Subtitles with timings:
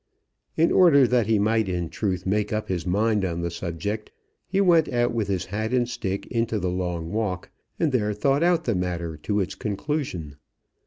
[0.57, 4.11] In order that he might in truth make up his mind on the subject,
[4.47, 8.41] he went out with his hat and stick into the long walk, and there thought
[8.41, 10.37] out the matter to its conclusion.